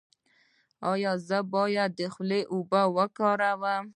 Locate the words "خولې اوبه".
2.13-2.81